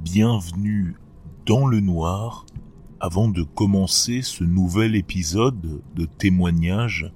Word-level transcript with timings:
Bienvenue 0.00 0.96
dans 1.46 1.66
le 1.66 1.80
noir. 1.80 2.44
Avant 3.00 3.28
de 3.28 3.42
commencer 3.42 4.20
ce 4.20 4.44
nouvel 4.44 4.94
épisode 4.94 5.80
de 5.94 6.04
témoignage, 6.04 7.10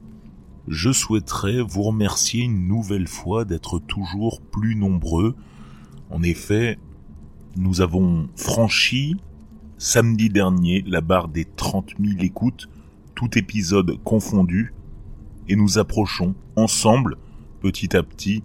je 0.66 0.92
souhaiterais 0.92 1.60
vous 1.60 1.82
remercier 1.82 2.44
une 2.44 2.68
nouvelle 2.68 3.06
fois 3.06 3.44
d'être 3.44 3.78
toujours 3.78 4.40
plus 4.40 4.76
nombreux. 4.76 5.36
En 6.08 6.22
effet, 6.22 6.78
nous 7.54 7.82
avons 7.82 8.30
franchi 8.34 9.16
samedi 9.76 10.30
dernier 10.30 10.82
la 10.86 11.02
barre 11.02 11.28
des 11.28 11.44
30 11.44 11.96
000 12.00 12.22
écoutes, 12.22 12.70
tout 13.14 13.36
épisode 13.36 14.02
confondu, 14.04 14.72
et 15.48 15.56
nous 15.56 15.76
approchons 15.76 16.34
ensemble, 16.56 17.18
petit 17.60 17.94
à 17.94 18.02
petit, 18.02 18.42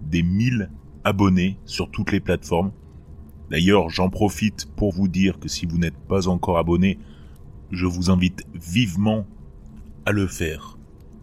des 0.00 0.22
1000 0.22 0.70
abonnés 1.04 1.58
sur 1.66 1.90
toutes 1.90 2.10
les 2.10 2.20
plateformes. 2.20 2.72
D'ailleurs, 3.50 3.90
j'en 3.90 4.08
profite 4.08 4.68
pour 4.76 4.92
vous 4.92 5.08
dire 5.08 5.38
que 5.38 5.48
si 5.48 5.66
vous 5.66 5.78
n'êtes 5.78 5.98
pas 6.08 6.28
encore 6.28 6.58
abonné, 6.58 6.98
je 7.70 7.86
vous 7.86 8.10
invite 8.10 8.44
vivement 8.54 9.26
à 10.06 10.12
le 10.12 10.26
faire. 10.26 10.78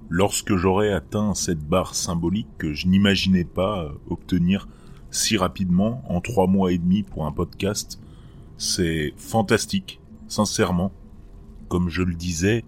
Lorsque 0.10 0.56
j'aurai 0.56 0.92
atteint 0.92 1.34
cette 1.34 1.64
barre 1.64 1.96
symbolique 1.96 2.50
que 2.58 2.74
je 2.74 2.88
n'imaginais 2.88 3.46
pas 3.46 3.84
euh, 3.84 3.90
obtenir 4.10 4.68
si 5.10 5.38
rapidement 5.38 6.04
en 6.10 6.22
trois 6.22 6.48
mois 6.48 6.72
et 6.72 6.78
demi 6.78 7.04
pour 7.04 7.26
un 7.26 7.32
podcast, 7.32 8.00
c'est 8.58 9.14
fantastique, 9.18 10.00
sincèrement. 10.28 10.92
Comme 11.70 11.90
je 11.90 12.04
le 12.04 12.14
disais, 12.14 12.64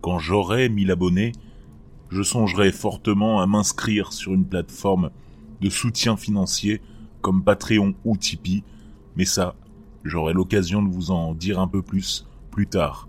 quand 0.00 0.18
j'aurai 0.18 0.68
1000 0.68 0.90
abonnés, 0.90 1.32
je 2.10 2.22
songerai 2.22 2.72
fortement 2.72 3.40
à 3.40 3.46
m'inscrire 3.46 4.12
sur 4.12 4.32
une 4.34 4.44
plateforme 4.44 5.10
de 5.60 5.70
soutien 5.70 6.16
financier 6.16 6.80
comme 7.20 7.44
Patreon 7.44 7.94
ou 8.04 8.16
Tipeee, 8.16 8.64
mais 9.16 9.24
ça, 9.24 9.54
j'aurai 10.04 10.32
l'occasion 10.32 10.82
de 10.82 10.88
vous 10.88 11.10
en 11.10 11.34
dire 11.34 11.58
un 11.58 11.68
peu 11.68 11.82
plus 11.82 12.26
plus 12.50 12.66
tard. 12.66 13.08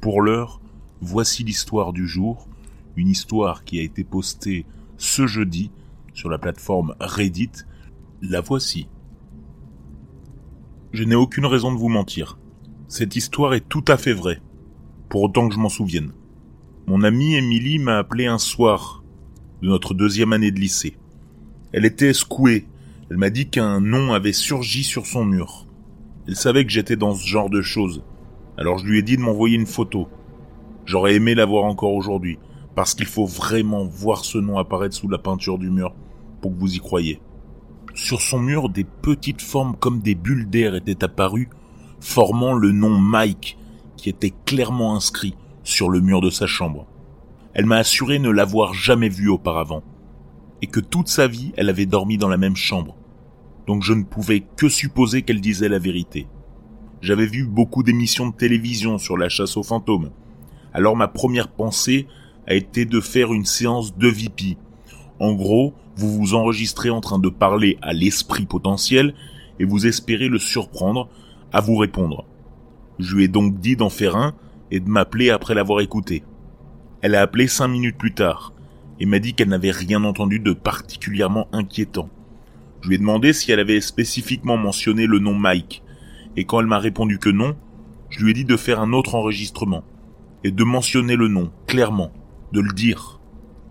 Pour 0.00 0.22
l'heure, 0.22 0.60
voici 1.00 1.44
l'histoire 1.44 1.92
du 1.92 2.06
jour, 2.06 2.48
une 2.96 3.08
histoire 3.08 3.64
qui 3.64 3.78
a 3.78 3.82
été 3.82 4.04
postée 4.04 4.66
ce 4.96 5.26
jeudi 5.26 5.70
sur 6.14 6.28
la 6.28 6.38
plateforme 6.38 6.94
Reddit. 7.00 7.52
La 8.20 8.40
voici. 8.40 8.86
Je 10.92 11.04
n'ai 11.04 11.14
aucune 11.14 11.46
raison 11.46 11.72
de 11.72 11.78
vous 11.78 11.88
mentir. 11.88 12.38
Cette 12.86 13.16
histoire 13.16 13.54
est 13.54 13.68
tout 13.68 13.84
à 13.88 13.96
fait 13.96 14.12
vraie, 14.12 14.42
pour 15.08 15.22
autant 15.22 15.48
que 15.48 15.54
je 15.54 15.60
m'en 15.60 15.68
souvienne. 15.70 16.12
Mon 16.86 17.02
amie 17.02 17.34
Émilie 17.34 17.78
m'a 17.78 17.98
appelé 17.98 18.26
un 18.26 18.38
soir 18.38 19.02
de 19.62 19.68
notre 19.68 19.94
deuxième 19.94 20.32
année 20.32 20.50
de 20.50 20.60
lycée. 20.60 20.96
Elle 21.72 21.84
était 21.84 22.12
secouée. 22.12 22.66
Elle 23.12 23.18
m'a 23.18 23.28
dit 23.28 23.50
qu'un 23.50 23.78
nom 23.82 24.14
avait 24.14 24.32
surgi 24.32 24.84
sur 24.84 25.04
son 25.04 25.26
mur. 25.26 25.66
Elle 26.26 26.34
savait 26.34 26.64
que 26.64 26.70
j'étais 26.70 26.96
dans 26.96 27.14
ce 27.14 27.26
genre 27.26 27.50
de 27.50 27.60
choses. 27.60 28.02
Alors 28.56 28.78
je 28.78 28.86
lui 28.86 28.98
ai 28.98 29.02
dit 29.02 29.18
de 29.18 29.20
m'envoyer 29.20 29.54
une 29.54 29.66
photo. 29.66 30.08
J'aurais 30.86 31.16
aimé 31.16 31.34
la 31.34 31.44
voir 31.44 31.64
encore 31.64 31.92
aujourd'hui, 31.92 32.38
parce 32.74 32.94
qu'il 32.94 33.04
faut 33.04 33.26
vraiment 33.26 33.84
voir 33.84 34.24
ce 34.24 34.38
nom 34.38 34.56
apparaître 34.56 34.96
sous 34.96 35.10
la 35.10 35.18
peinture 35.18 35.58
du 35.58 35.68
mur 35.68 35.94
pour 36.40 36.54
que 36.54 36.58
vous 36.58 36.74
y 36.74 36.78
croyez. 36.78 37.20
Sur 37.92 38.22
son 38.22 38.38
mur, 38.38 38.70
des 38.70 38.84
petites 38.84 39.42
formes 39.42 39.76
comme 39.76 40.00
des 40.00 40.14
bulles 40.14 40.48
d'air 40.48 40.74
étaient 40.74 41.04
apparues, 41.04 41.50
formant 42.00 42.54
le 42.54 42.72
nom 42.72 42.96
Mike, 42.96 43.58
qui 43.98 44.08
était 44.08 44.32
clairement 44.46 44.96
inscrit 44.96 45.34
sur 45.64 45.90
le 45.90 46.00
mur 46.00 46.22
de 46.22 46.30
sa 46.30 46.46
chambre. 46.46 46.86
Elle 47.52 47.66
m'a 47.66 47.76
assuré 47.76 48.18
ne 48.18 48.30
l'avoir 48.30 48.72
jamais 48.72 49.10
vu 49.10 49.28
auparavant 49.28 49.82
et 50.62 50.66
que 50.66 50.80
toute 50.80 51.08
sa 51.08 51.26
vie 51.26 51.52
elle 51.58 51.68
avait 51.68 51.84
dormi 51.84 52.16
dans 52.16 52.28
la 52.28 52.38
même 52.38 52.56
chambre. 52.56 52.96
Donc 53.66 53.82
je 53.82 53.92
ne 53.92 54.04
pouvais 54.04 54.44
que 54.56 54.68
supposer 54.68 55.22
qu'elle 55.22 55.40
disait 55.40 55.68
la 55.68 55.78
vérité. 55.78 56.26
J'avais 57.00 57.26
vu 57.26 57.44
beaucoup 57.44 57.82
d'émissions 57.82 58.28
de 58.28 58.34
télévision 58.34 58.98
sur 58.98 59.16
la 59.16 59.28
chasse 59.28 59.56
aux 59.56 59.62
fantômes. 59.62 60.10
Alors 60.72 60.96
ma 60.96 61.08
première 61.08 61.48
pensée 61.48 62.06
a 62.46 62.54
été 62.54 62.84
de 62.84 63.00
faire 63.00 63.32
une 63.32 63.44
séance 63.44 63.96
de 63.96 64.08
VIP. 64.08 64.58
En 65.20 65.32
gros, 65.32 65.74
vous 65.96 66.12
vous 66.12 66.34
enregistrez 66.34 66.90
en 66.90 67.00
train 67.00 67.18
de 67.18 67.28
parler 67.28 67.78
à 67.82 67.92
l'esprit 67.92 68.46
potentiel 68.46 69.14
et 69.58 69.64
vous 69.64 69.86
espérez 69.86 70.28
le 70.28 70.38
surprendre 70.38 71.08
à 71.52 71.60
vous 71.60 71.76
répondre. 71.76 72.24
Je 72.98 73.16
lui 73.16 73.24
ai 73.24 73.28
donc 73.28 73.58
dit 73.58 73.76
d'en 73.76 73.90
faire 73.90 74.16
un 74.16 74.34
et 74.70 74.80
de 74.80 74.88
m'appeler 74.88 75.30
après 75.30 75.54
l'avoir 75.54 75.80
écouté. 75.80 76.24
Elle 77.02 77.14
a 77.14 77.20
appelé 77.20 77.46
cinq 77.46 77.68
minutes 77.68 77.98
plus 77.98 78.14
tard 78.14 78.52
et 79.00 79.06
m'a 79.06 79.18
dit 79.18 79.34
qu'elle 79.34 79.48
n'avait 79.48 79.72
rien 79.72 80.04
entendu 80.04 80.38
de 80.38 80.52
particulièrement 80.52 81.48
inquiétant. 81.52 82.08
Je 82.82 82.88
lui 82.88 82.96
ai 82.96 82.98
demandé 82.98 83.32
si 83.32 83.52
elle 83.52 83.60
avait 83.60 83.80
spécifiquement 83.80 84.56
mentionné 84.56 85.06
le 85.06 85.20
nom 85.20 85.34
Mike, 85.34 85.84
et 86.36 86.44
quand 86.44 86.60
elle 86.60 86.66
m'a 86.66 86.80
répondu 86.80 87.18
que 87.18 87.30
non, 87.30 87.56
je 88.10 88.24
lui 88.24 88.32
ai 88.32 88.34
dit 88.34 88.44
de 88.44 88.56
faire 88.56 88.80
un 88.80 88.92
autre 88.92 89.14
enregistrement, 89.14 89.84
et 90.42 90.50
de 90.50 90.64
mentionner 90.64 91.14
le 91.14 91.28
nom, 91.28 91.52
clairement, 91.68 92.12
de 92.52 92.60
le 92.60 92.72
dire. 92.72 93.20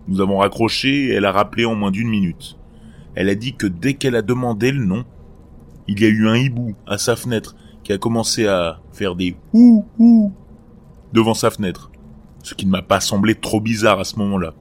Nous 0.08 0.22
avons 0.22 0.38
raccroché 0.38 1.08
et 1.08 1.12
elle 1.12 1.26
a 1.26 1.32
rappelé 1.32 1.66
en 1.66 1.74
moins 1.74 1.90
d'une 1.90 2.08
minute. 2.08 2.56
Elle 3.14 3.28
a 3.28 3.34
dit 3.34 3.54
que 3.54 3.66
dès 3.66 3.94
qu'elle 3.94 4.16
a 4.16 4.22
demandé 4.22 4.72
le 4.72 4.84
nom, 4.84 5.04
il 5.88 6.00
y 6.00 6.06
a 6.06 6.08
eu 6.08 6.26
un 6.26 6.36
hibou 6.36 6.74
à 6.86 6.96
sa 6.96 7.14
fenêtre 7.14 7.54
qui 7.84 7.92
a 7.92 7.98
commencé 7.98 8.46
à 8.46 8.80
faire 8.92 9.14
des 9.14 9.36
ouh 9.52 9.84
ouh 9.98 10.32
devant 11.12 11.34
sa 11.34 11.50
fenêtre, 11.50 11.90
ce 12.42 12.54
qui 12.54 12.64
ne 12.64 12.70
m'a 12.70 12.80
pas 12.80 13.00
semblé 13.00 13.34
trop 13.34 13.60
bizarre 13.60 14.00
à 14.00 14.04
ce 14.04 14.18
moment-là. 14.20 14.54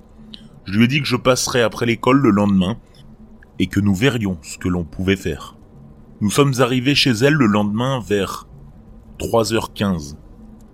Je 0.65 0.77
lui 0.77 0.83
ai 0.83 0.87
dit 0.87 0.99
que 0.99 1.07
je 1.07 1.15
passerais 1.15 1.61
après 1.61 1.85
l'école 1.85 2.19
le 2.19 2.31
lendemain 2.31 2.77
et 3.59 3.67
que 3.67 3.79
nous 3.79 3.95
verrions 3.95 4.37
ce 4.41 4.57
que 4.57 4.67
l'on 4.67 4.83
pouvait 4.83 5.15
faire. 5.15 5.57
Nous 6.19 6.29
sommes 6.29 6.53
arrivés 6.59 6.95
chez 6.95 7.11
elle 7.11 7.33
le 7.33 7.45
lendemain 7.45 7.99
vers 7.99 8.47
3h15. 9.19 10.17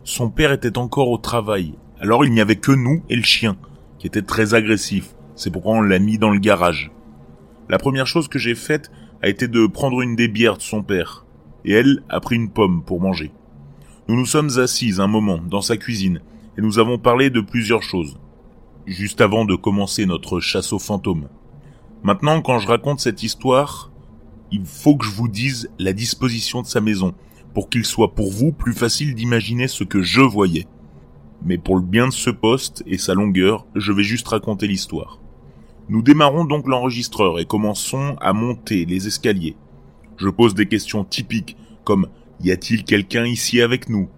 Son 0.03 0.29
père 0.29 0.51
était 0.51 0.77
encore 0.77 1.09
au 1.09 1.17
travail, 1.17 1.75
alors 1.99 2.25
il 2.25 2.31
n'y 2.31 2.41
avait 2.41 2.55
que 2.55 2.71
nous 2.71 3.03
et 3.09 3.15
le 3.15 3.23
chien, 3.23 3.57
qui 3.99 4.07
était 4.07 4.21
très 4.21 4.53
agressif. 4.53 5.15
C'est 5.35 5.51
pourquoi 5.51 5.73
on 5.73 5.81
l'a 5.81 5.99
mis 5.99 6.17
dans 6.17 6.31
le 6.31 6.39
garage. 6.39 6.91
La 7.69 7.77
première 7.77 8.07
chose 8.07 8.27
que 8.27 8.39
j'ai 8.39 8.55
faite 8.55 8.91
a 9.21 9.29
été 9.29 9.47
de 9.47 9.67
prendre 9.67 10.01
une 10.01 10.15
des 10.15 10.27
bières 10.27 10.57
de 10.57 10.61
son 10.61 10.83
père, 10.83 11.25
et 11.65 11.73
elle 11.73 12.03
a 12.09 12.19
pris 12.19 12.35
une 12.35 12.49
pomme 12.49 12.83
pour 12.83 13.01
manger. 13.01 13.31
Nous 14.07 14.15
nous 14.15 14.25
sommes 14.25 14.57
assis 14.57 14.95
un 14.99 15.07
moment 15.07 15.39
dans 15.39 15.61
sa 15.61 15.77
cuisine, 15.77 16.21
et 16.57 16.61
nous 16.61 16.79
avons 16.79 16.97
parlé 16.97 17.29
de 17.29 17.41
plusieurs 17.41 17.83
choses 17.83 18.17
juste 18.87 19.19
avant 19.19 19.43
de 19.43 19.55
commencer 19.55 20.05
notre 20.05 20.39
chasse 20.39 20.71
aux 20.71 20.79
fantômes. 20.79 21.27
Maintenant, 22.03 22.41
quand 22.41 22.59
je 22.59 22.67
raconte 22.67 22.99
cette 22.99 23.23
histoire, 23.23 23.91
il 24.51 24.65
faut 24.65 24.95
que 24.95 25.05
je 25.05 25.11
vous 25.11 25.27
dise 25.27 25.69
la 25.79 25.93
disposition 25.93 26.61
de 26.61 26.67
sa 26.67 26.79
maison, 26.79 27.13
pour 27.53 27.69
qu'il 27.69 27.85
soit 27.85 28.13
pour 28.13 28.31
vous 28.31 28.51
plus 28.51 28.73
facile 28.73 29.15
d'imaginer 29.15 29.67
ce 29.67 29.83
que 29.83 30.01
je 30.01 30.21
voyais. 30.21 30.67
Mais 31.43 31.57
pour 31.57 31.75
le 31.75 31.81
bien 31.81 32.07
de 32.07 32.13
ce 32.13 32.29
poste 32.29 32.83
et 32.85 32.97
sa 32.97 33.13
longueur, 33.13 33.65
je 33.75 33.91
vais 33.91 34.03
juste 34.03 34.27
raconter 34.27 34.67
l'histoire. 34.67 35.19
Nous 35.89 36.01
démarrons 36.01 36.45
donc 36.45 36.67
l'enregistreur 36.67 37.39
et 37.39 37.45
commençons 37.45 38.15
à 38.19 38.33
monter 38.33 38.85
les 38.85 39.07
escaliers. 39.07 39.55
Je 40.17 40.29
pose 40.29 40.53
des 40.53 40.67
questions 40.67 41.03
typiques 41.03 41.57
comme 41.83 42.07
y 42.41 42.51
a-t-il 42.51 42.83
quelqu'un 42.83 43.25
ici 43.25 43.61
avec 43.61 43.89
nous? 43.89 44.09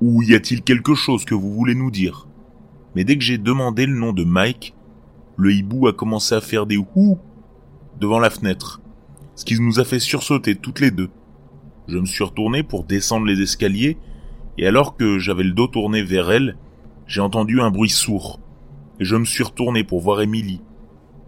Ou 0.00 0.22
y 0.22 0.34
a-t-il 0.34 0.62
quelque 0.62 0.94
chose 0.94 1.24
que 1.24 1.34
vous 1.34 1.54
voulez 1.54 1.74
nous 1.74 1.90
dire? 1.90 2.28
Mais 2.94 3.04
dès 3.04 3.16
que 3.16 3.24
j'ai 3.24 3.38
demandé 3.38 3.86
le 3.86 3.96
nom 3.96 4.12
de 4.12 4.24
Mike, 4.24 4.74
le 5.38 5.52
hibou 5.52 5.86
a 5.86 5.92
commencé 5.92 6.34
à 6.34 6.40
faire 6.40 6.66
des 6.66 6.76
ouh 6.76 7.16
devant 8.00 8.18
la 8.18 8.28
fenêtre, 8.28 8.80
ce 9.36 9.44
qui 9.44 9.58
nous 9.60 9.78
a 9.78 9.84
fait 9.84 10.00
sursauter 10.00 10.56
toutes 10.56 10.80
les 10.80 10.90
deux. 10.90 11.10
Je 11.86 11.96
me 11.96 12.06
suis 12.06 12.24
retourné 12.24 12.64
pour 12.64 12.82
descendre 12.82 13.24
les 13.24 13.40
escaliers, 13.40 13.96
et 14.58 14.66
alors 14.66 14.96
que 14.96 15.18
j'avais 15.18 15.44
le 15.44 15.52
dos 15.52 15.68
tourné 15.68 16.02
vers 16.02 16.32
elle, 16.32 16.56
j'ai 17.06 17.20
entendu 17.20 17.60
un 17.60 17.70
bruit 17.70 17.88
sourd, 17.88 18.40
et 18.98 19.04
je 19.04 19.14
me 19.14 19.24
suis 19.24 19.44
retourné 19.44 19.84
pour 19.84 20.00
voir 20.00 20.20
Émilie, 20.20 20.60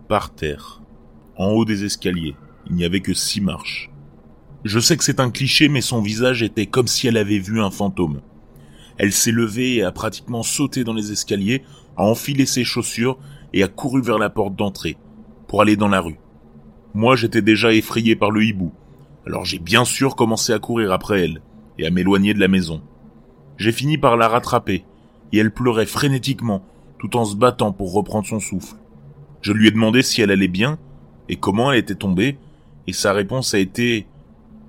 par 0.08 0.34
terre, 0.34 0.82
en 1.36 1.50
haut 1.52 1.64
des 1.64 1.84
escaliers. 1.84 2.34
Il 2.66 2.74
n'y 2.74 2.84
avait 2.84 3.00
que 3.00 3.14
six 3.14 3.40
marches. 3.40 3.90
Je 4.64 4.80
sais 4.80 4.96
que 4.96 5.04
c'est 5.04 5.20
un 5.20 5.30
cliché, 5.30 5.68
mais 5.68 5.80
son 5.80 6.02
visage 6.02 6.42
était 6.42 6.66
comme 6.66 6.88
si 6.88 7.06
elle 7.06 7.16
avait 7.16 7.38
vu 7.38 7.60
un 7.60 7.70
fantôme. 7.70 8.20
Elle 8.98 9.12
s'est 9.12 9.30
levée 9.30 9.76
et 9.76 9.84
a 9.84 9.92
pratiquement 9.92 10.42
sauté 10.42 10.82
dans 10.82 10.92
les 10.92 11.12
escaliers, 11.12 11.62
a 12.00 12.02
enfilé 12.02 12.46
ses 12.46 12.64
chaussures 12.64 13.18
et 13.52 13.62
a 13.62 13.68
couru 13.68 14.00
vers 14.00 14.18
la 14.18 14.30
porte 14.30 14.56
d'entrée, 14.56 14.96
pour 15.46 15.60
aller 15.60 15.76
dans 15.76 15.88
la 15.88 16.00
rue. 16.00 16.18
Moi 16.94 17.14
j'étais 17.14 17.42
déjà 17.42 17.74
effrayé 17.74 18.16
par 18.16 18.30
le 18.30 18.42
hibou, 18.42 18.72
alors 19.26 19.44
j'ai 19.44 19.58
bien 19.58 19.84
sûr 19.84 20.16
commencé 20.16 20.52
à 20.52 20.58
courir 20.58 20.92
après 20.92 21.24
elle, 21.24 21.42
et 21.78 21.86
à 21.86 21.90
m'éloigner 21.90 22.32
de 22.32 22.40
la 22.40 22.48
maison. 22.48 22.80
J'ai 23.58 23.72
fini 23.72 23.98
par 23.98 24.16
la 24.16 24.28
rattraper, 24.28 24.84
et 25.32 25.38
elle 25.38 25.52
pleurait 25.52 25.86
frénétiquement, 25.86 26.62
tout 26.98 27.16
en 27.16 27.24
se 27.26 27.36
battant 27.36 27.72
pour 27.72 27.92
reprendre 27.92 28.26
son 28.26 28.40
souffle. 28.40 28.76
Je 29.42 29.52
lui 29.52 29.68
ai 29.68 29.70
demandé 29.70 30.02
si 30.02 30.22
elle 30.22 30.30
allait 30.30 30.48
bien, 30.48 30.78
et 31.28 31.36
comment 31.36 31.70
elle 31.70 31.78
était 31.78 31.94
tombée, 31.94 32.38
et 32.86 32.92
sa 32.94 33.12
réponse 33.12 33.52
a 33.52 33.58
été⁇ 33.58 34.00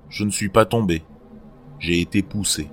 Je 0.10 0.26
ne 0.26 0.32
suis 0.32 0.50
pas 0.50 0.66
tombé, 0.66 1.02
j'ai 1.80 2.02
été 2.02 2.22
poussé⁇ 2.24 2.64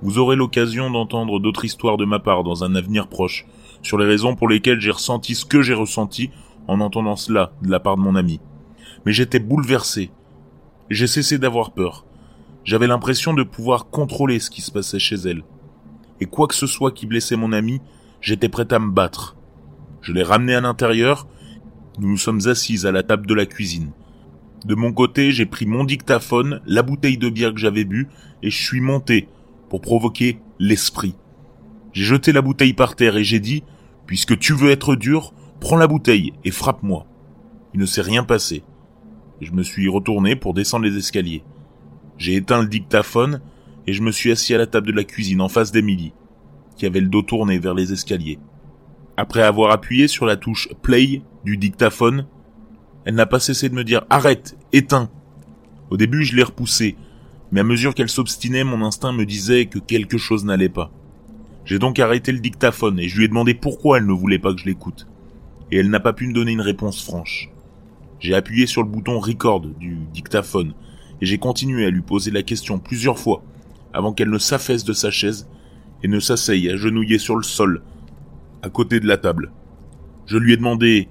vous 0.00 0.18
aurez 0.18 0.36
l'occasion 0.36 0.90
d'entendre 0.90 1.40
d'autres 1.40 1.64
histoires 1.64 1.96
de 1.96 2.04
ma 2.04 2.20
part 2.20 2.44
dans 2.44 2.62
un 2.62 2.76
avenir 2.76 3.08
proche, 3.08 3.46
sur 3.82 3.98
les 3.98 4.06
raisons 4.06 4.36
pour 4.36 4.48
lesquelles 4.48 4.80
j'ai 4.80 4.90
ressenti 4.90 5.34
ce 5.34 5.44
que 5.44 5.62
j'ai 5.62 5.74
ressenti 5.74 6.30
en 6.66 6.80
entendant 6.80 7.16
cela 7.16 7.52
de 7.62 7.70
la 7.70 7.80
part 7.80 7.96
de 7.96 8.02
mon 8.02 8.14
ami. 8.14 8.40
Mais 9.04 9.12
j'étais 9.12 9.38
bouleversé, 9.38 10.10
J'ai 10.90 11.06
cessé 11.06 11.38
d'avoir 11.38 11.72
peur. 11.72 12.04
J'avais 12.64 12.86
l'impression 12.86 13.34
de 13.34 13.42
pouvoir 13.42 13.88
contrôler 13.90 14.38
ce 14.40 14.50
qui 14.50 14.62
se 14.62 14.70
passait 14.70 14.98
chez 14.98 15.16
elle. 15.16 15.42
Et 16.20 16.26
quoi 16.26 16.46
que 16.46 16.54
ce 16.54 16.66
soit 16.66 16.92
qui 16.92 17.06
blessait 17.06 17.36
mon 17.36 17.52
ami, 17.52 17.80
j'étais 18.20 18.48
prêt 18.48 18.72
à 18.72 18.78
me 18.78 18.90
battre. 18.90 19.36
Je 20.02 20.12
l'ai 20.12 20.22
ramené 20.22 20.54
à 20.54 20.60
l'intérieur, 20.60 21.26
nous 21.98 22.08
nous 22.08 22.16
sommes 22.16 22.46
assises 22.46 22.86
à 22.86 22.92
la 22.92 23.02
table 23.02 23.26
de 23.26 23.34
la 23.34 23.46
cuisine. 23.46 23.92
De 24.64 24.74
mon 24.74 24.92
côté, 24.92 25.30
j'ai 25.30 25.46
pris 25.46 25.66
mon 25.66 25.84
dictaphone, 25.84 26.60
la 26.66 26.82
bouteille 26.82 27.18
de 27.18 27.28
bière 27.28 27.54
que 27.54 27.60
j'avais 27.60 27.84
bu, 27.84 28.08
et 28.42 28.50
je 28.50 28.62
suis 28.62 28.80
monté 28.80 29.28
pour 29.68 29.80
provoquer 29.80 30.38
l'esprit. 30.58 31.14
J'ai 31.92 32.04
jeté 32.04 32.32
la 32.32 32.42
bouteille 32.42 32.74
par 32.74 32.96
terre 32.96 33.16
et 33.16 33.24
j'ai 33.24 33.40
dit, 33.40 33.64
puisque 34.06 34.38
tu 34.38 34.52
veux 34.52 34.70
être 34.70 34.96
dur, 34.96 35.32
prends 35.60 35.76
la 35.76 35.86
bouteille 35.86 36.32
et 36.44 36.50
frappe-moi. 36.50 37.06
Il 37.74 37.80
ne 37.80 37.86
s'est 37.86 38.02
rien 38.02 38.24
passé. 38.24 38.62
Je 39.40 39.52
me 39.52 39.62
suis 39.62 39.88
retourné 39.88 40.36
pour 40.36 40.54
descendre 40.54 40.84
les 40.84 40.96
escaliers. 40.96 41.44
J'ai 42.16 42.34
éteint 42.34 42.60
le 42.60 42.68
dictaphone 42.68 43.40
et 43.86 43.92
je 43.92 44.02
me 44.02 44.10
suis 44.10 44.30
assis 44.30 44.54
à 44.54 44.58
la 44.58 44.66
table 44.66 44.88
de 44.88 44.96
la 44.96 45.04
cuisine 45.04 45.40
en 45.40 45.48
face 45.48 45.72
d'Emily, 45.72 46.12
qui 46.76 46.86
avait 46.86 47.00
le 47.00 47.08
dos 47.08 47.22
tourné 47.22 47.58
vers 47.58 47.74
les 47.74 47.92
escaliers. 47.92 48.38
Après 49.16 49.42
avoir 49.42 49.72
appuyé 49.72 50.08
sur 50.08 50.26
la 50.26 50.36
touche 50.36 50.68
play 50.82 51.22
du 51.44 51.56
dictaphone, 51.56 52.26
elle 53.04 53.14
n'a 53.14 53.26
pas 53.26 53.40
cessé 53.40 53.68
de 53.68 53.74
me 53.74 53.84
dire 53.84 54.04
arrête, 54.10 54.56
éteins. 54.72 55.10
Au 55.90 55.96
début, 55.96 56.24
je 56.24 56.36
l'ai 56.36 56.42
repoussée, 56.42 56.96
mais 57.50 57.60
à 57.60 57.64
mesure 57.64 57.94
qu'elle 57.94 58.10
s'obstinait, 58.10 58.64
mon 58.64 58.84
instinct 58.84 59.12
me 59.12 59.24
disait 59.24 59.66
que 59.66 59.78
quelque 59.78 60.18
chose 60.18 60.44
n'allait 60.44 60.68
pas. 60.68 60.92
J'ai 61.68 61.78
donc 61.78 61.98
arrêté 61.98 62.32
le 62.32 62.38
dictaphone 62.38 62.98
et 62.98 63.08
je 63.08 63.18
lui 63.18 63.26
ai 63.26 63.28
demandé 63.28 63.52
pourquoi 63.52 63.98
elle 63.98 64.06
ne 64.06 64.12
voulait 64.14 64.38
pas 64.38 64.54
que 64.54 64.60
je 64.60 64.64
l'écoute. 64.64 65.06
Et 65.70 65.76
elle 65.76 65.90
n'a 65.90 66.00
pas 66.00 66.14
pu 66.14 66.26
me 66.26 66.32
donner 66.32 66.52
une 66.52 66.62
réponse 66.62 67.04
franche. 67.04 67.50
J'ai 68.20 68.34
appuyé 68.34 68.66
sur 68.66 68.82
le 68.82 68.88
bouton 68.88 69.20
record 69.20 69.60
du 69.60 69.98
dictaphone 70.14 70.72
et 71.20 71.26
j'ai 71.26 71.36
continué 71.36 71.84
à 71.84 71.90
lui 71.90 72.00
poser 72.00 72.30
la 72.30 72.42
question 72.42 72.78
plusieurs 72.78 73.18
fois 73.18 73.42
avant 73.92 74.14
qu'elle 74.14 74.30
ne 74.30 74.38
s'affaisse 74.38 74.82
de 74.82 74.94
sa 74.94 75.10
chaise 75.10 75.46
et 76.02 76.08
ne 76.08 76.20
s'asseye 76.20 76.70
agenouillée 76.70 77.18
sur 77.18 77.36
le 77.36 77.42
sol 77.42 77.82
à 78.62 78.70
côté 78.70 78.98
de 78.98 79.06
la 79.06 79.18
table. 79.18 79.52
Je 80.24 80.38
lui 80.38 80.54
ai 80.54 80.56
demandé 80.56 81.08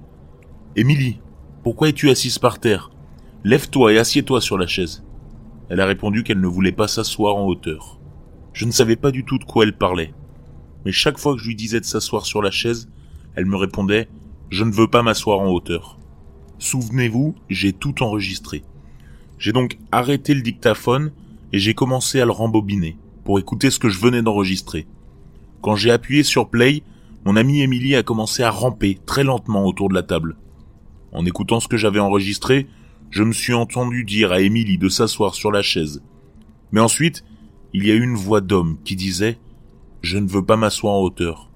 Émilie, 0.74 1.20
pourquoi 1.62 1.90
es-tu 1.90 2.10
assise 2.10 2.40
par 2.40 2.58
terre? 2.58 2.90
Lève-toi 3.44 3.92
et 3.92 3.98
assieds-toi 3.98 4.40
sur 4.40 4.58
la 4.58 4.66
chaise. 4.66 5.04
Elle 5.68 5.80
a 5.80 5.86
répondu 5.86 6.24
qu'elle 6.24 6.40
ne 6.40 6.48
voulait 6.48 6.72
pas 6.72 6.88
s'asseoir 6.88 7.36
en 7.36 7.46
hauteur. 7.46 8.00
Je 8.52 8.64
ne 8.64 8.72
savais 8.72 8.96
pas 8.96 9.12
du 9.12 9.24
tout 9.24 9.38
de 9.38 9.44
quoi 9.44 9.62
elle 9.62 9.76
parlait. 9.78 10.12
Mais 10.84 10.92
chaque 10.92 11.18
fois 11.18 11.34
que 11.34 11.40
je 11.40 11.48
lui 11.48 11.56
disais 11.56 11.80
de 11.80 11.84
s'asseoir 11.84 12.26
sur 12.26 12.42
la 12.42 12.50
chaise, 12.50 12.88
elle 13.34 13.46
me 13.46 13.56
répondait 13.56 14.08
Je 14.50 14.64
ne 14.64 14.72
veux 14.72 14.88
pas 14.88 15.02
m'asseoir 15.02 15.40
en 15.40 15.50
hauteur. 15.50 15.98
Souvenez-vous, 16.58 17.34
j'ai 17.48 17.72
tout 17.72 18.02
enregistré. 18.02 18.62
J'ai 19.38 19.52
donc 19.52 19.78
arrêté 19.92 20.34
le 20.34 20.42
dictaphone 20.42 21.12
et 21.52 21.58
j'ai 21.58 21.74
commencé 21.74 22.20
à 22.20 22.24
le 22.24 22.32
rembobiner 22.32 22.96
pour 23.24 23.38
écouter 23.38 23.70
ce 23.70 23.78
que 23.78 23.88
je 23.88 24.00
venais 24.00 24.22
d'enregistrer. 24.22 24.86
Quand 25.62 25.76
j'ai 25.76 25.90
appuyé 25.90 26.22
sur 26.22 26.48
play, 26.48 26.82
mon 27.24 27.36
amie 27.36 27.62
Émilie 27.62 27.94
a 27.94 28.02
commencé 28.02 28.42
à 28.42 28.50
ramper 28.50 28.98
très 29.06 29.24
lentement 29.24 29.64
autour 29.66 29.88
de 29.88 29.94
la 29.94 30.02
table. 30.02 30.36
En 31.12 31.24
écoutant 31.26 31.60
ce 31.60 31.68
que 31.68 31.76
j'avais 31.76 32.00
enregistré, 32.00 32.66
je 33.10 33.22
me 33.22 33.32
suis 33.32 33.54
entendu 33.54 34.04
dire 34.04 34.32
à 34.32 34.40
Émilie 34.40 34.78
de 34.78 34.88
s'asseoir 34.88 35.34
sur 35.34 35.50
la 35.50 35.62
chaise. 35.62 36.02
Mais 36.72 36.80
ensuite, 36.80 37.24
il 37.72 37.86
y 37.86 37.90
a 37.90 37.94
eu 37.94 38.02
une 38.02 38.16
voix 38.16 38.40
d'homme 38.40 38.78
qui 38.84 38.96
disait 38.96 39.38
Je 40.00 40.18
ne 40.18 40.28
veux 40.28 40.44
pas 40.44 40.56
m'asseoir 40.56 40.94
en 40.94 41.02
hauteur. 41.02 41.50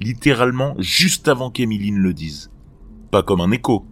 Littéralement 0.00 0.74
juste 0.78 1.28
avant 1.28 1.50
qu'Émilie 1.50 1.92
ne 1.92 2.00
le 2.00 2.14
dise. 2.14 2.50
Pas 3.10 3.22
comme 3.22 3.40
un 3.40 3.50
écho, 3.50 3.86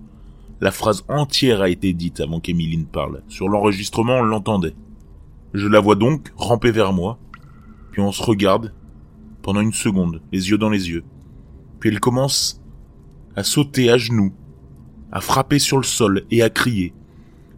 la 0.61 0.71
phrase 0.71 1.05
entière 1.09 1.63
a 1.63 1.71
été 1.71 1.95
dite 1.95 2.21
avant 2.21 2.39
qu'Emiline 2.39 2.85
parle. 2.85 3.23
Sur 3.29 3.49
l'enregistrement, 3.49 4.19
on 4.19 4.23
l'entendait. 4.23 4.75
Je 5.55 5.67
la 5.67 5.81
vois 5.81 5.95
donc 5.95 6.33
ramper 6.37 6.71
vers 6.71 6.93
moi, 6.93 7.19
puis 7.93 8.03
on 8.03 8.13
se 8.13 8.23
regarde 8.23 8.75
pendant 9.43 9.61
une 9.61 9.73
seconde, 9.73 10.21
les 10.33 10.51
yeux 10.51 10.59
dans 10.59 10.69
les 10.69 10.91
yeux. 10.91 11.03
Puis 11.79 11.89
elle 11.89 11.99
commence 11.99 12.61
à 13.37 13.43
sauter 13.43 13.91
à 13.91 13.97
genoux, 13.97 14.35
à 15.13 15.23
frapper 15.23 15.59
sur 15.59 15.79
le 15.79 15.83
sol 15.83 16.25
et 16.31 16.43
à 16.43 16.51
crier. 16.51 16.93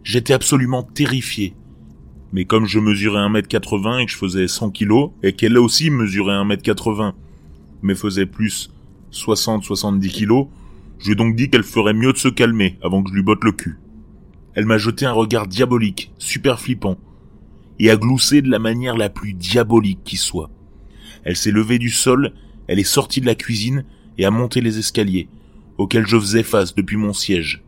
J'étais 0.03 0.33
absolument 0.33 0.83
terrifié. 0.83 1.55
Mais 2.33 2.45
comme 2.45 2.65
je 2.65 2.79
mesurais 2.79 3.21
1m80 3.21 3.99
et 3.99 4.05
que 4.07 4.11
je 4.11 4.17
faisais 4.17 4.47
100 4.47 4.71
kg, 4.71 5.11
et 5.21 5.33
qu'elle 5.33 5.57
aussi 5.57 5.91
mesurait 5.91 6.33
1m80, 6.33 7.13
mais 7.83 7.93
faisait 7.93 8.25
plus 8.25 8.71
60-70 9.11 10.09
kg, 10.09 10.47
je 10.97 11.05
lui 11.05 11.11
ai 11.11 11.15
donc 11.15 11.35
dit 11.35 11.51
qu'elle 11.51 11.63
ferait 11.63 11.93
mieux 11.93 12.11
de 12.11 12.17
se 12.17 12.29
calmer 12.29 12.79
avant 12.81 13.03
que 13.03 13.11
je 13.11 13.15
lui 13.15 13.21
botte 13.21 13.43
le 13.43 13.51
cul. 13.51 13.77
Elle 14.55 14.65
m'a 14.65 14.79
jeté 14.79 15.05
un 15.05 15.11
regard 15.11 15.47
diabolique, 15.47 16.11
super 16.17 16.59
flippant, 16.59 16.97
et 17.77 17.91
a 17.91 17.97
gloussé 17.97 18.41
de 18.41 18.49
la 18.49 18.59
manière 18.59 18.97
la 18.97 19.09
plus 19.09 19.33
diabolique 19.33 20.03
qui 20.03 20.17
soit. 20.17 20.49
Elle 21.23 21.35
s'est 21.35 21.51
levée 21.51 21.77
du 21.77 21.89
sol, 21.89 22.33
elle 22.67 22.79
est 22.79 22.83
sortie 22.83 23.21
de 23.21 23.27
la 23.27 23.35
cuisine 23.35 23.85
et 24.17 24.25
a 24.25 24.31
monté 24.31 24.59
les 24.59 24.79
escaliers, 24.79 25.27
auxquels 25.77 26.07
je 26.07 26.17
faisais 26.17 26.43
face 26.43 26.73
depuis 26.73 26.97
mon 26.97 27.13
siège. 27.13 27.63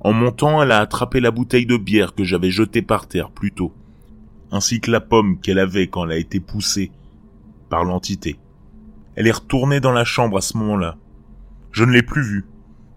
En 0.00 0.12
montant, 0.12 0.62
elle 0.62 0.72
a 0.72 0.80
attrapé 0.80 1.20
la 1.20 1.30
bouteille 1.30 1.66
de 1.66 1.78
bière 1.78 2.14
que 2.14 2.24
j'avais 2.24 2.50
jetée 2.50 2.82
par 2.82 3.06
terre 3.08 3.30
plus 3.30 3.52
tôt, 3.52 3.72
ainsi 4.50 4.80
que 4.80 4.90
la 4.90 5.00
pomme 5.00 5.38
qu'elle 5.40 5.58
avait 5.58 5.88
quand 5.88 6.04
elle 6.04 6.12
a 6.12 6.18
été 6.18 6.40
poussée 6.40 6.90
par 7.68 7.84
l'entité. 7.84 8.38
Elle 9.16 9.26
est 9.26 9.32
retournée 9.32 9.80
dans 9.80 9.92
la 9.92 10.04
chambre 10.04 10.38
à 10.38 10.40
ce 10.40 10.56
moment-là. 10.58 10.96
Je 11.72 11.84
ne 11.84 11.92
l'ai 11.92 12.02
plus 12.02 12.22
vue. 12.22 12.44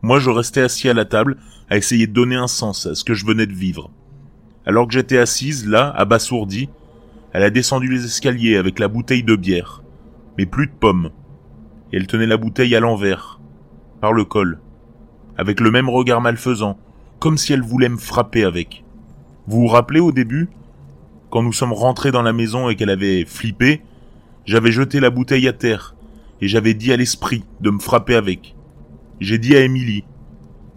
Moi, 0.01 0.19
je 0.19 0.29
restais 0.29 0.62
assis 0.62 0.89
à 0.89 0.93
la 0.93 1.05
table, 1.05 1.38
à 1.69 1.77
essayer 1.77 2.07
de 2.07 2.13
donner 2.13 2.36
un 2.36 2.48
sens 2.48 2.86
à 2.86 2.95
ce 2.95 3.03
que 3.03 3.13
je 3.13 3.25
venais 3.25 3.48
de 3.48 3.53
vivre. 3.53 3.89
Alors 4.65 4.88
que 4.88 4.93
j'étais 4.93 5.17
assise, 5.17 5.67
là, 5.67 5.89
abasourdie, 5.95 6.69
elle 7.33 7.43
a 7.43 7.50
descendu 7.50 7.88
les 7.88 8.05
escaliers 8.05 8.57
avec 8.57 8.79
la 8.79 8.88
bouteille 8.88 9.24
de 9.24 9.36
bière, 9.36 9.83
mais 10.38 10.45
plus 10.45 10.67
de 10.67 10.71
pommes. 10.71 11.12
Et 11.91 11.98
elle 11.98 12.07
tenait 12.07 12.25
la 12.25 12.38
bouteille 12.38 12.75
à 12.75 12.79
l'envers, 12.79 13.39
par 14.01 14.13
le 14.13 14.25
col, 14.25 14.60
avec 15.38 15.60
le 15.60 15.71
même 15.71 15.89
regard 15.89 16.21
malfaisant, 16.21 16.77
comme 17.19 17.38
si 17.38 17.53
elle 17.53 17.62
voulait 17.62 17.89
me 17.89 17.98
frapper 17.98 18.43
avec. 18.43 18.83
Vous 19.48 19.62
vous 19.62 19.67
rappelez 19.67 20.00
au 20.00 20.12
début, 20.12 20.50
quand 21.29 21.43
nous 21.43 21.53
sommes 21.53 21.74
rentrés 21.74 22.12
dans 22.12 22.22
la 22.22 22.34
maison 22.34 22.69
et 22.69 22.75
qu'elle 22.75 22.89
avait 22.89 23.25
flippé, 23.25 23.81
j'avais 24.46 24.72
jeté 24.72 25.00
la 25.00 25.10
bouteille 25.10 25.48
à 25.48 25.53
terre, 25.53 25.96
et 26.41 26.48
j'avais 26.48 26.74
dit 26.74 26.93
à 26.93 26.98
l'esprit 26.98 27.43
de 27.60 27.69
me 27.69 27.79
frapper 27.79 28.15
avec. 28.15 28.55
J'ai 29.19 29.38
dit 29.38 29.55
à 29.55 29.62
Émilie, 29.62 30.05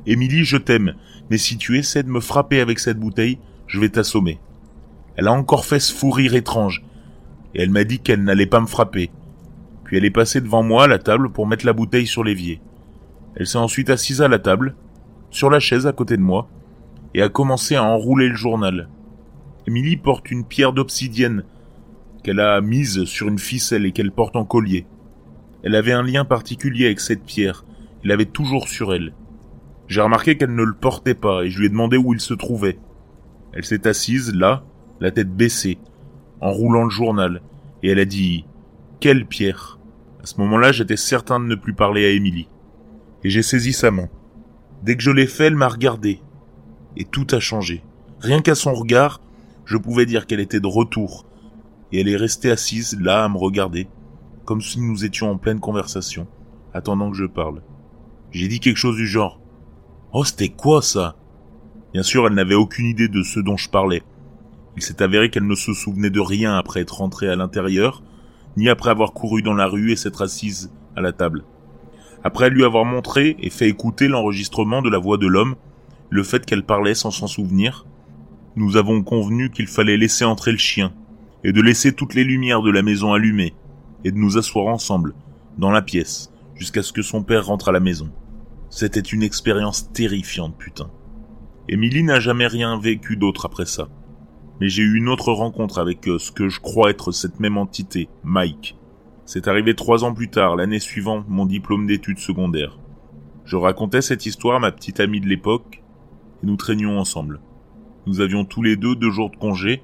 Émilie, 0.07 0.45
je 0.45 0.57
t'aime, 0.57 0.95
mais 1.31 1.39
si 1.39 1.57
tu 1.57 1.79
essaies 1.79 2.03
de 2.03 2.11
me 2.11 2.21
frapper 2.21 2.61
avec 2.61 2.79
cette 2.79 2.99
bouteille, 2.99 3.39
je 3.67 3.79
vais 3.79 3.91
t'assommer. 3.91 4.41
Elle 5.17 5.29
a 5.29 5.33
encore 5.33 5.67
fait 5.67 5.79
ce 5.79 5.95
fou 5.95 6.11
rire 6.11 6.35
étrange, 6.35 6.83
et 7.55 7.63
elle 7.63 7.71
m'a 7.71 7.85
dit 7.85 8.01
qu'elle 8.01 8.25
n'allait 8.25 8.47
pas 8.47 8.61
me 8.61 8.67
frapper. 8.67 9.11
Puis 9.85 9.97
elle 9.99 10.05
est 10.05 10.11
passée 10.11 10.41
devant 10.41 10.63
moi 10.63 10.85
à 10.85 10.89
la 10.89 10.99
table 10.99 11.31
pour 11.31 11.47
mettre 11.47 11.67
la 11.67 11.73
bouteille 11.73 12.07
sur 12.07 12.25
l'évier. 12.25 12.61
Elle 13.37 13.47
s'est 13.47 13.59
ensuite 13.59 13.91
assise 13.91 14.23
à 14.23 14.29
la 14.29 14.39
table, 14.39 14.75
sur 15.31 15.51
la 15.51 15.61
chaise 15.61 15.87
à 15.87 15.93
côté 15.93 16.17
de 16.17 16.23
moi, 16.23 16.49
et 17.15 17.23
a 17.23 17.29
commencé 17.29 17.77
à 17.77 17.85
enrouler 17.85 18.29
le 18.29 18.37
journal. 18.37 18.89
Émilie 19.71 19.97
porte 19.97 20.33
une 20.33 20.45
pierre 20.45 20.73
d'obsidienne 20.73 21.45
qu'elle 22.25 22.41
a 22.41 22.61
mise 22.61 23.05
sur 23.05 23.29
une 23.29 23.39
ficelle 23.39 23.87
et 23.87 23.93
qu'elle 23.93 24.11
porte 24.11 24.35
en 24.35 24.45
collier. 24.45 24.85
Elle 25.63 25.77
avait 25.77 25.93
un 25.93 26.03
lien 26.03 26.25
particulier 26.25 26.87
avec 26.87 26.99
cette 26.99 27.23
pierre, 27.23 27.65
il 28.03 28.09
l'avait 28.09 28.25
toujours 28.25 28.67
sur 28.67 28.93
elle. 28.93 29.15
J'ai 29.87 30.01
remarqué 30.01 30.37
qu'elle 30.37 30.57
ne 30.57 30.65
le 30.65 30.75
portait 30.75 31.15
pas 31.15 31.45
et 31.45 31.51
je 31.51 31.61
lui 31.61 31.67
ai 31.67 31.69
demandé 31.69 31.97
où 31.97 32.13
il 32.13 32.21
se 32.21 32.35
trouvait. 32.35 32.81
Elle 33.53 33.65
s'est 33.65 33.87
assise 33.87 34.35
là, 34.35 34.65
la 34.99 35.13
tête 35.13 35.33
baissée, 35.33 35.79
en 36.41 36.51
roulant 36.51 36.83
le 36.83 36.91
journal, 36.91 37.41
et 37.85 37.91
elle 37.91 38.01
a 38.01 38.05
dit 38.05 38.47
Quelle 38.99 39.25
pierre 39.25 39.79
À 40.21 40.27
ce 40.27 40.41
moment-là, 40.41 40.73
j'étais 40.73 40.97
certain 40.97 41.39
de 41.39 41.45
ne 41.45 41.55
plus 41.55 41.75
parler 41.75 42.05
à 42.07 42.11
Émilie. 42.11 42.49
Et 43.23 43.31
j'ai 43.31 43.43
saisi 43.43 43.73
sa 43.73 43.93
main. 43.93 44.09
Dès 44.83 44.97
que 44.97 45.03
je 45.05 45.13
l'ai 45.13 45.29
fait, 45.29 45.45
elle 45.45 45.55
m'a 45.55 45.69
regardé. 45.69 46.21
Et 46.97 47.05
tout 47.05 47.29
a 47.31 47.39
changé. 47.39 47.85
Rien 48.19 48.43
qu'à 48.43 48.57
son 48.57 48.75
regard, 48.75 49.21
je 49.71 49.77
pouvais 49.77 50.05
dire 50.05 50.27
qu'elle 50.27 50.41
était 50.41 50.59
de 50.59 50.67
retour. 50.67 51.25
Et 51.93 52.01
elle 52.01 52.09
est 52.09 52.17
restée 52.17 52.51
assise 52.51 52.99
là 53.01 53.23
à 53.23 53.29
me 53.29 53.39
regarder, 53.39 53.87
comme 54.45 54.61
si 54.61 54.81
nous 54.81 55.05
étions 55.05 55.31
en 55.31 55.39
pleine 55.39 55.61
conversation, 55.61 56.27
attendant 56.75 57.09
que 57.13 57.17
je 57.17 57.25
parle. 57.25 57.63
J'ai 58.33 58.49
dit 58.49 58.59
quelque 58.59 58.79
chose 58.79 58.97
du 58.97 59.07
genre. 59.07 59.41
Oh, 60.13 60.25
c'était 60.25 60.49
quoi 60.49 60.83
ça? 60.83 61.15
Bien 61.93 62.03
sûr, 62.03 62.27
elle 62.27 62.35
n'avait 62.35 62.57
aucune 62.57 62.87
idée 62.87 63.07
de 63.07 63.23
ce 63.23 63.39
dont 63.39 63.57
je 63.57 63.71
parlais. 63.71 64.03
Il 64.77 64.83
s'est 64.83 65.03
avéré 65.03 65.31
qu'elle 65.31 65.47
ne 65.47 65.55
se 65.55 65.73
souvenait 65.73 66.11
de 66.11 66.19
rien 66.19 66.57
après 66.57 66.81
être 66.81 66.97
rentrée 66.97 67.29
à 67.29 67.37
l'intérieur, 67.37 68.03
ni 68.57 68.69
après 68.69 68.91
avoir 68.91 69.13
couru 69.13 69.41
dans 69.41 69.55
la 69.55 69.69
rue 69.69 69.93
et 69.93 69.97
s'être 69.97 70.23
assise 70.23 70.73
à 70.97 71.01
la 71.01 71.13
table. 71.13 71.45
Après 72.25 72.51
lui 72.51 72.65
avoir 72.65 72.85
montré 72.85 73.37
et 73.39 73.51
fait 73.51 73.69
écouter 73.69 74.09
l'enregistrement 74.09 74.83
de 74.83 74.91
la 74.91 74.99
voix 74.99 75.17
de 75.17 75.29
l'homme, 75.29 75.55
le 76.09 76.25
fait 76.25 76.45
qu'elle 76.45 76.65
parlait 76.65 76.95
sans 76.95 77.13
s'en 77.13 77.29
souvenir, 77.29 77.87
nous 78.57 78.77
avons 78.77 79.03
convenu 79.03 79.51
qu'il 79.51 79.67
fallait 79.67 79.97
laisser 79.97 80.25
entrer 80.25 80.53
le 80.53 80.59
chien, 80.59 80.93
et 81.45 81.53
de 81.53 81.61
laisser 81.61 81.93
toutes 81.93 82.15
les 82.15 82.25
lumières 82.25 82.63
de 82.63 82.71
la 82.71 82.83
maison 82.83 83.13
allumées, 83.13 83.55
et 84.05 84.11
de 84.11 84.17
nous 84.17 84.39
asseoir 84.39 84.67
ensemble, 84.67 85.15
dans 85.59 85.71
la 85.71 85.83
pièce, 85.83 86.33
jusqu'à 86.55 86.83
ce 86.83 86.93
que 86.93 87.03
son 87.03 87.23
père 87.23 87.47
rentre 87.47 87.69
à 87.69 87.73
la 87.73 87.81
maison. 87.81 88.11
C'était 88.69 89.01
une 89.01 89.23
expérience 89.23 89.93
terrifiante, 89.93 90.57
putain. 90.57 90.91
Émilie 91.69 92.03
n'a 92.03 92.21
jamais 92.21 92.47
rien 92.47 92.79
vécu 92.79 93.17
d'autre 93.17 93.47
après 93.47 93.67
ça. 93.67 93.89
Mais 94.61 94.69
j'ai 94.69 94.83
eu 94.83 94.97
une 94.97 95.09
autre 95.09 95.33
rencontre 95.33 95.79
avec 95.79 96.07
euh, 96.09 96.19
ce 96.19 96.31
que 96.31 96.49
je 96.49 96.61
crois 96.61 96.91
être 96.91 97.13
cette 97.13 97.41
même 97.41 97.57
entité, 97.57 98.09
Mike. 98.25 98.77
C'est 99.25 99.49
arrivé 99.49 99.75
trois 99.75 100.05
ans 100.05 100.13
plus 100.13 100.29
tard, 100.29 100.57
l'année 100.57 100.81
suivante 100.81 101.25
mon 101.29 101.47
diplôme 101.47 101.87
d'études 101.87 102.19
secondaires. 102.19 102.79
Je 103.45 103.57
racontais 103.57 104.03
cette 104.03 104.27
histoire 104.27 104.57
à 104.57 104.61
ma 104.61 104.73
petite 104.73 105.01
amie 105.01 105.21
de 105.21 105.29
l'époque, 105.29 105.83
et 106.43 106.47
nous 106.47 106.57
traînions 106.57 106.99
ensemble. 106.99 107.41
Nous 108.07 108.21
avions 108.21 108.45
tous 108.45 108.63
les 108.63 108.77
deux 108.77 108.95
deux 108.95 109.11
jours 109.11 109.31
de 109.31 109.37
congé, 109.37 109.83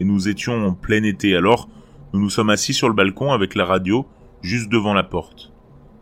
et 0.00 0.04
nous 0.04 0.28
étions 0.28 0.66
en 0.66 0.72
plein 0.72 1.02
été, 1.02 1.36
alors 1.36 1.68
nous 2.12 2.20
nous 2.20 2.30
sommes 2.30 2.50
assis 2.50 2.74
sur 2.74 2.88
le 2.88 2.94
balcon 2.94 3.32
avec 3.32 3.54
la 3.54 3.64
radio, 3.64 4.06
juste 4.42 4.70
devant 4.70 4.94
la 4.94 5.04
porte. 5.04 5.52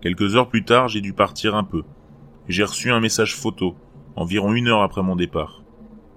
Quelques 0.01 0.37
heures 0.37 0.49
plus 0.49 0.65
tard, 0.65 0.89
j'ai 0.89 1.01
dû 1.01 1.13
partir 1.13 1.55
un 1.55 1.65
peu. 1.65 1.83
J'ai 2.49 2.65
reçu 2.65 2.91
un 2.91 3.01
message 3.01 3.35
photo, 3.35 3.75
environ 4.17 4.55
une 4.55 4.69
heure 4.69 4.83
après 4.83 5.03
mon 5.03 5.17
départ. 5.17 5.63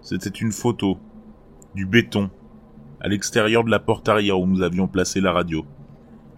C'était 0.01 0.29
une 0.29 0.51
photo, 0.51 0.98
du 1.75 1.86
béton, 1.86 2.29
à 3.01 3.07
l'extérieur 3.07 3.63
de 3.63 3.71
la 3.71 3.79
porte 3.79 4.07
arrière 4.07 4.39
où 4.39 4.45
nous 4.45 4.62
avions 4.62 4.88
placé 4.88 5.19
la 5.19 5.31
radio. 5.31 5.65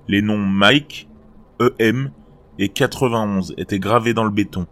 Les 0.07 0.21
noms 0.21 0.37
Mike, 0.37 1.07
EM 1.59 2.11
et 2.57 2.69
91 2.69 3.53
étaient 3.57 3.79
gravés 3.79 4.13
dans 4.13 4.23
le 4.23 4.31
béton, 4.31 4.65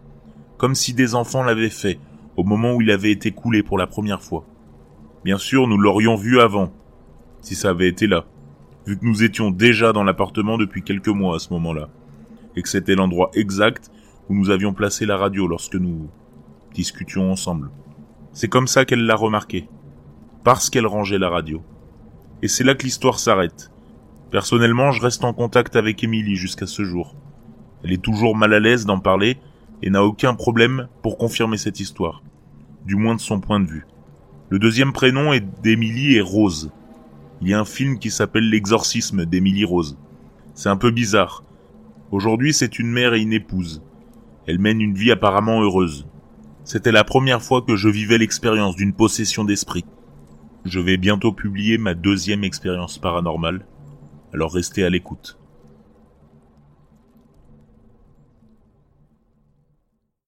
comme 0.56 0.74
si 0.74 0.94
des 0.94 1.14
enfants 1.14 1.42
l'avaient 1.42 1.70
fait 1.70 1.98
au 2.36 2.44
moment 2.44 2.74
où 2.74 2.82
il 2.82 2.90
avait 2.90 3.10
été 3.10 3.30
coulé 3.30 3.62
pour 3.62 3.78
la 3.78 3.86
première 3.86 4.22
fois. 4.22 4.44
Bien 5.24 5.38
sûr, 5.38 5.68
nous 5.68 5.78
l'aurions 5.78 6.16
vu 6.16 6.40
avant, 6.40 6.72
si 7.40 7.54
ça 7.54 7.70
avait 7.70 7.88
été 7.88 8.06
là, 8.06 8.24
vu 8.86 8.98
que 8.98 9.04
nous 9.04 9.22
étions 9.22 9.50
déjà 9.50 9.92
dans 9.92 10.04
l'appartement 10.04 10.58
depuis 10.58 10.82
quelques 10.82 11.08
mois 11.08 11.36
à 11.36 11.38
ce 11.38 11.52
moment-là 11.52 11.88
et 12.56 12.62
que 12.62 12.68
c'était 12.68 12.94
l'endroit 12.94 13.30
exact 13.34 13.90
où 14.28 14.34
nous 14.34 14.50
avions 14.50 14.72
placé 14.72 15.06
la 15.06 15.16
radio 15.16 15.46
lorsque 15.46 15.76
nous 15.76 16.08
discutions 16.74 17.30
ensemble. 17.30 17.70
C'est 18.32 18.48
comme 18.48 18.66
ça 18.66 18.84
qu'elle 18.84 19.04
l'a 19.04 19.14
remarqué, 19.14 19.68
parce 20.44 20.70
qu'elle 20.70 20.86
rangeait 20.86 21.18
la 21.18 21.28
radio. 21.28 21.62
Et 22.42 22.48
c'est 22.48 22.64
là 22.64 22.74
que 22.74 22.84
l'histoire 22.84 23.18
s'arrête. 23.18 23.70
Personnellement, 24.30 24.90
je 24.90 25.02
reste 25.02 25.24
en 25.24 25.34
contact 25.34 25.76
avec 25.76 26.02
Émilie 26.02 26.36
jusqu'à 26.36 26.66
ce 26.66 26.84
jour. 26.84 27.14
Elle 27.84 27.92
est 27.92 28.02
toujours 28.02 28.36
mal 28.36 28.54
à 28.54 28.60
l'aise 28.60 28.86
d'en 28.86 28.98
parler 28.98 29.36
et 29.82 29.90
n'a 29.90 30.04
aucun 30.04 30.34
problème 30.34 30.88
pour 31.02 31.18
confirmer 31.18 31.56
cette 31.56 31.80
histoire, 31.80 32.22
du 32.86 32.96
moins 32.96 33.14
de 33.14 33.20
son 33.20 33.40
point 33.40 33.60
de 33.60 33.66
vue. 33.66 33.86
Le 34.50 34.58
deuxième 34.58 34.92
prénom 34.92 35.30
d'Émilie 35.62 36.16
est 36.16 36.20
Rose. 36.20 36.70
Il 37.40 37.48
y 37.48 37.54
a 37.54 37.60
un 37.60 37.64
film 37.64 37.98
qui 37.98 38.10
s'appelle 38.10 38.48
L'exorcisme 38.48 39.24
d'Émilie 39.24 39.64
Rose. 39.64 39.98
C'est 40.54 40.68
un 40.68 40.76
peu 40.76 40.90
bizarre, 40.90 41.42
Aujourd'hui, 42.12 42.52
c'est 42.52 42.78
une 42.78 42.90
mère 42.90 43.14
et 43.14 43.22
une 43.22 43.32
épouse. 43.32 43.82
Elle 44.46 44.58
mène 44.58 44.82
une 44.82 44.92
vie 44.92 45.10
apparemment 45.10 45.62
heureuse. 45.62 46.06
C'était 46.62 46.92
la 46.92 47.04
première 47.04 47.42
fois 47.42 47.62
que 47.62 47.74
je 47.74 47.88
vivais 47.88 48.18
l'expérience 48.18 48.76
d'une 48.76 48.92
possession 48.92 49.44
d'esprit. 49.44 49.86
Je 50.66 50.78
vais 50.78 50.98
bientôt 50.98 51.32
publier 51.32 51.78
ma 51.78 51.94
deuxième 51.94 52.44
expérience 52.44 52.98
paranormale, 52.98 53.64
alors 54.34 54.52
restez 54.52 54.84
à 54.84 54.90
l'écoute. 54.90 55.38